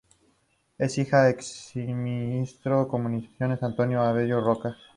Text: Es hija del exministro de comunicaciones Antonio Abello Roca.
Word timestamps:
Es 0.79 0.97
hija 0.97 1.25
del 1.25 1.35
exministro 1.35 2.79
de 2.79 2.87
comunicaciones 2.87 3.61
Antonio 3.61 4.01
Abello 4.01 4.41
Roca. 4.41 4.75